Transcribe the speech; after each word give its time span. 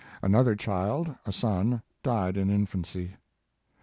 Another 0.23 0.55
child, 0.55 1.13
a 1.27 1.31
son, 1.31 1.83
died 2.01 2.35
in 2.35 2.49
infancy. 2.49 3.17